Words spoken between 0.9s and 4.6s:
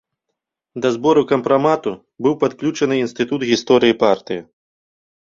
збору кампрамату быў падключаны інстытут гісторыі партыі.